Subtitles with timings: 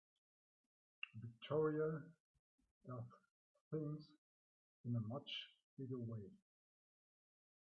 [1.15, 2.01] Victoria
[2.87, 3.03] does
[3.69, 4.09] things
[4.83, 5.29] in a much
[5.77, 6.27] bigger way.